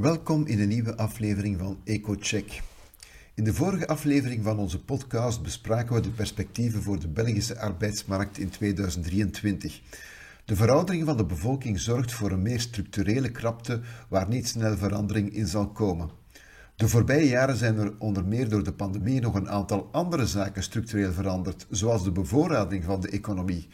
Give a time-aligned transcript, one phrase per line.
[0.00, 2.62] Welkom in een nieuwe aflevering van EcoCheck.
[3.34, 8.38] In de vorige aflevering van onze podcast bespraken we de perspectieven voor de Belgische arbeidsmarkt
[8.38, 9.80] in 2023.
[10.44, 15.34] De veroudering van de bevolking zorgt voor een meer structurele krapte waar niet snel verandering
[15.34, 16.10] in zal komen.
[16.76, 20.62] De voorbije jaren zijn er onder meer door de pandemie nog een aantal andere zaken
[20.62, 23.68] structureel veranderd, zoals de bevoorrading van de economie.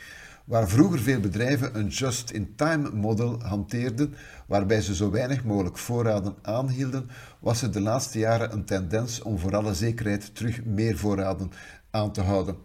[0.46, 4.14] Waar vroeger veel bedrijven een just-in-time model hanteerden,
[4.46, 9.38] waarbij ze zo weinig mogelijk voorraden aanhielden, was er de laatste jaren een tendens om
[9.38, 11.50] voor alle zekerheid terug meer voorraden
[11.90, 12.56] aan te houden.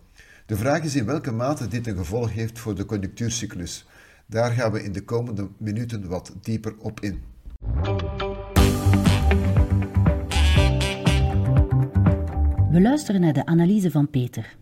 [0.46, 3.86] De vraag is in welke mate dit een gevolg heeft voor de conjunctuurcyclus.
[4.26, 7.22] Daar gaan we in de komende minuten wat dieper op in.
[12.72, 14.56] We luisteren naar de analyse van Peter.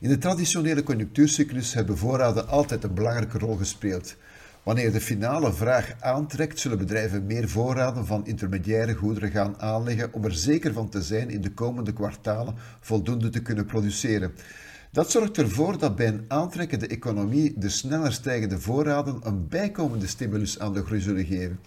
[0.00, 4.16] In de traditionele conjunctuurcyclus hebben voorraden altijd een belangrijke rol gespeeld.
[4.62, 10.24] Wanneer de finale vraag aantrekt, zullen bedrijven meer voorraden van intermediaire goederen gaan aanleggen om
[10.24, 14.32] er zeker van te zijn in de komende kwartalen voldoende te kunnen produceren.
[14.90, 20.58] Dat zorgt ervoor dat bij een aantrekkende economie de sneller stijgende voorraden een bijkomende stimulus
[20.58, 21.60] aan de groei zullen geven.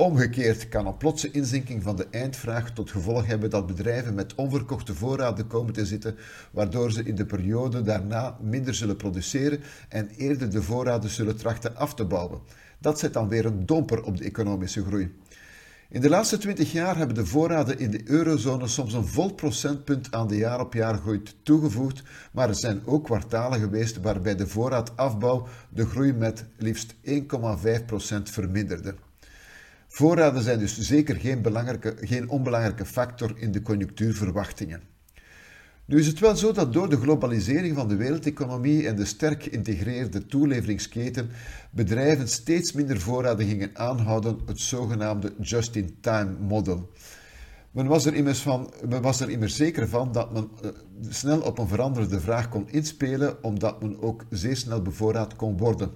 [0.00, 4.94] Omgekeerd kan een plotse inzinking van de eindvraag tot gevolg hebben dat bedrijven met onverkochte
[4.94, 6.16] voorraden komen te zitten,
[6.50, 11.76] waardoor ze in de periode daarna minder zullen produceren en eerder de voorraden zullen trachten
[11.76, 12.40] af te bouwen.
[12.78, 15.14] Dat zet dan weer een domper op de economische groei.
[15.88, 20.12] In de laatste twintig jaar hebben de voorraden in de eurozone soms een vol procentpunt
[20.12, 22.02] aan de jaar op jaar groei toegevoegd,
[22.32, 28.94] maar er zijn ook kwartalen geweest waarbij de voorraadafbouw de groei met liefst 1,5% verminderde.
[29.98, 34.82] Voorraden zijn dus zeker geen, belangrijke, geen onbelangrijke factor in de conjunctuurverwachtingen.
[35.84, 39.42] Nu is het wel zo dat door de globalisering van de wereldeconomie en de sterk
[39.42, 41.30] geïntegreerde toeleveringsketen
[41.70, 46.90] bedrijven steeds minder voorraden gingen aanhouden, het zogenaamde just-in-time model.
[47.70, 50.70] Men was, er immers van, men was er immers zeker van dat men uh,
[51.08, 55.90] snel op een veranderde vraag kon inspelen, omdat men ook zeer snel bevoorraad kon worden.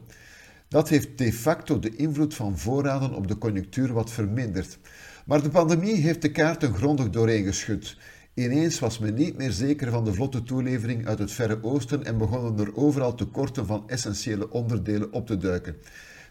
[0.73, 4.79] Dat heeft de facto de invloed van voorraden op de conjunctuur wat verminderd.
[5.27, 7.97] Maar de pandemie heeft de kaarten grondig dooreengeschud.
[8.35, 12.19] Ineens was men niet meer zeker van de vlotte toelevering uit het Verre Oosten en
[12.19, 15.77] begonnen er overal tekorten van essentiële onderdelen op te duiken.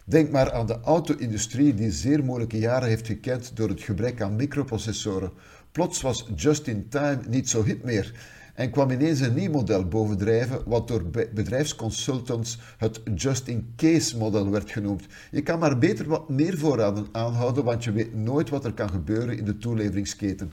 [0.04, 4.36] Denk maar aan de auto-industrie die zeer moeilijke jaren heeft gekend door het gebrek aan
[4.36, 5.32] microprocessoren.
[5.72, 8.12] Plots was just-in-time niet zo hip meer
[8.54, 11.02] en kwam ineens een nieuw model bovendrijven, wat door
[11.34, 15.06] bedrijfsconsultants het just-in-case model werd genoemd.
[15.30, 18.90] Je kan maar beter wat meer voorraden aanhouden, want je weet nooit wat er kan
[18.90, 20.52] gebeuren in de toeleveringsketen.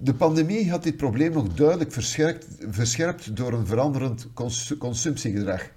[0.00, 5.70] De pandemie had dit probleem nog duidelijk verscherpt, verscherpt door een veranderend cons consumptiegedrag.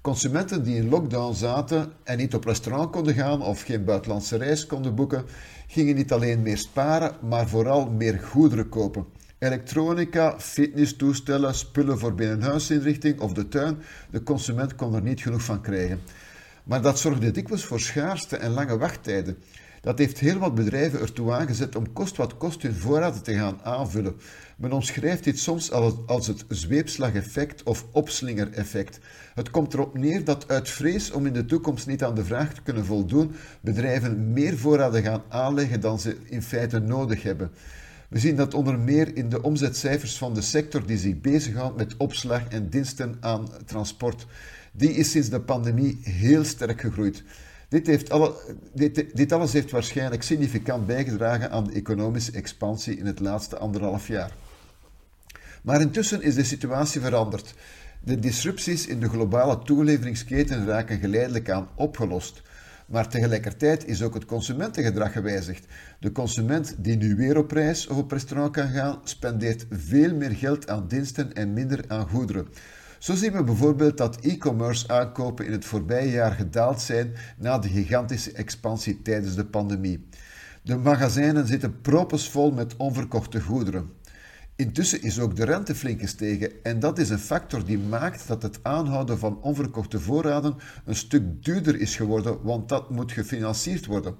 [0.00, 4.66] Consumenten die in lockdown zaten en niet op restaurant konden gaan of geen buitenlandse reis
[4.66, 5.24] konden boeken,
[5.66, 9.06] gingen niet alleen meer sparen, maar vooral meer goederen kopen.
[9.38, 13.78] Elektronica, fitnesstoestellen, spullen voor binnenhuisinrichting of de tuin,
[14.10, 16.00] de consument kon er niet genoeg van krijgen.
[16.64, 19.38] Maar dat zorgde dikwijls voor schaarste en lange wachttijden.
[19.80, 23.60] Dat heeft heel wat bedrijven ertoe aangezet om kost wat kost hun voorraden te gaan
[23.62, 24.16] aanvullen.
[24.56, 25.72] Men omschrijft dit soms
[26.06, 28.98] als het zweepslageffect of opslingereffect.
[29.34, 32.54] Het komt erop neer dat uit vrees om in de toekomst niet aan de vraag
[32.54, 37.50] te kunnen voldoen, bedrijven meer voorraden gaan aanleggen dan ze in feite nodig hebben.
[38.08, 41.96] We zien dat onder meer in de omzetcijfers van de sector die zich bezighoudt met
[41.96, 44.26] opslag en diensten aan transport.
[44.72, 47.22] Die is sinds de pandemie heel sterk gegroeid.
[47.68, 48.34] Dit, heeft alle,
[48.74, 54.08] dit, dit alles heeft waarschijnlijk significant bijgedragen aan de economische expansie in het laatste anderhalf
[54.08, 54.32] jaar.
[55.62, 57.54] Maar intussen is de situatie veranderd.
[58.00, 62.42] De disrupties in de globale toeleveringsketen raken geleidelijk aan opgelost.
[62.88, 65.66] Maar tegelijkertijd is ook het consumentengedrag gewijzigd.
[66.00, 70.30] De consument die nu weer op reis of op restaurant kan gaan, spendeert veel meer
[70.30, 72.48] geld aan diensten en minder aan goederen.
[72.98, 77.68] Zo zien we bijvoorbeeld dat e-commerce aankopen in het voorbije jaar gedaald zijn na de
[77.68, 80.08] gigantische expansie tijdens de pandemie.
[80.62, 83.90] De magazijnen zitten propensvol met onverkochte goederen.
[84.58, 88.42] Intussen is ook de rente flink gestegen en dat is een factor die maakt dat
[88.42, 94.16] het aanhouden van onverkochte voorraden een stuk duurder is geworden, want dat moet gefinancierd worden.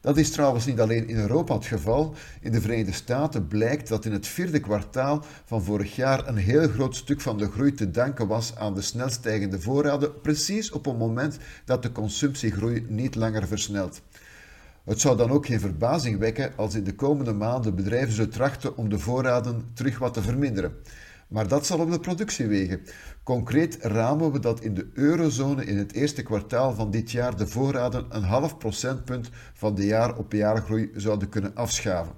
[0.00, 2.14] Dat is trouwens niet alleen in Europa het geval.
[2.40, 6.68] In de Verenigde Staten blijkt dat in het vierde kwartaal van vorig jaar een heel
[6.68, 10.84] groot stuk van de groei te danken was aan de snel stijgende voorraden, precies op
[10.84, 14.02] het moment dat de consumptiegroei niet langer versnelt.
[14.84, 18.76] Het zou dan ook geen verbazing wekken als in de komende maanden bedrijven zullen trachten
[18.76, 20.72] om de voorraden terug wat te verminderen.
[21.28, 22.80] Maar dat zal op de productie wegen.
[23.22, 27.46] Concreet ramen we dat in de eurozone in het eerste kwartaal van dit jaar de
[27.46, 32.12] voorraden een half procentpunt van de jaar-op-jaar groei zouden kunnen afschaven.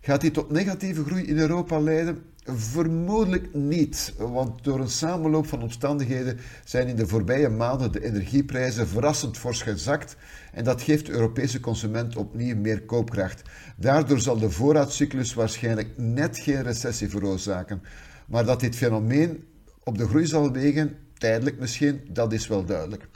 [0.00, 2.22] Gaat dit tot negatieve groei in Europa leiden?
[2.44, 8.88] Vermoedelijk niet, want door een samenloop van omstandigheden zijn in de voorbije maanden de energieprijzen
[8.88, 10.16] verrassend fors gezakt
[10.52, 13.42] en dat geeft de Europese consument opnieuw meer koopkracht.
[13.76, 17.82] Daardoor zal de voorraadcyclus waarschijnlijk net geen recessie veroorzaken.
[18.26, 19.44] Maar dat dit fenomeen
[19.84, 23.08] op de groei zal wegen, tijdelijk misschien, dat is wel duidelijk.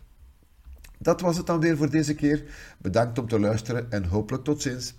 [0.98, 2.44] Dat was het dan weer voor deze keer.
[2.78, 4.94] Bedankt om te luisteren en hopelijk tot ziens.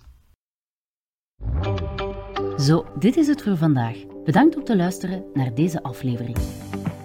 [2.57, 3.97] Zo, dit is het voor vandaag.
[4.23, 6.37] Bedankt om te luisteren naar deze aflevering.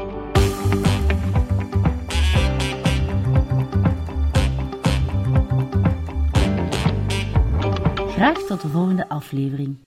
[8.09, 9.86] Graag tot de volgende aflevering.